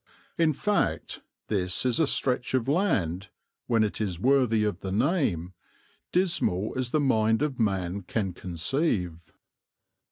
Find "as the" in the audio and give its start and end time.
6.75-6.99